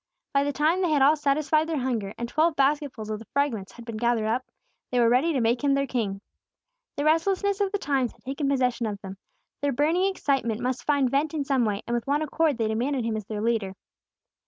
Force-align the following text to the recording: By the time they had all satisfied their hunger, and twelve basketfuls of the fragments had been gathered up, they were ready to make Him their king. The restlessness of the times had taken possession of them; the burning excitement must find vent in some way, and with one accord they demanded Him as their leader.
By 0.33 0.43
the 0.43 0.51
time 0.51 0.81
they 0.81 0.89
had 0.89 1.03
all 1.03 1.15
satisfied 1.15 1.69
their 1.69 1.77
hunger, 1.77 2.11
and 2.17 2.27
twelve 2.27 2.55
basketfuls 2.55 3.11
of 3.11 3.19
the 3.19 3.25
fragments 3.33 3.73
had 3.73 3.85
been 3.85 3.97
gathered 3.97 4.25
up, 4.25 4.43
they 4.89 4.99
were 4.99 5.07
ready 5.07 5.31
to 5.31 5.39
make 5.39 5.63
Him 5.63 5.75
their 5.75 5.85
king. 5.85 6.21
The 6.95 7.05
restlessness 7.05 7.61
of 7.61 7.71
the 7.71 7.77
times 7.77 8.11
had 8.11 8.23
taken 8.23 8.49
possession 8.49 8.87
of 8.87 8.99
them; 9.01 9.17
the 9.61 9.71
burning 9.71 10.05
excitement 10.09 10.59
must 10.59 10.85
find 10.87 11.07
vent 11.11 11.35
in 11.35 11.43
some 11.45 11.65
way, 11.65 11.83
and 11.85 11.93
with 11.93 12.07
one 12.07 12.23
accord 12.23 12.57
they 12.57 12.67
demanded 12.67 13.05
Him 13.05 13.15
as 13.15 13.27
their 13.27 13.41
leader. 13.41 13.75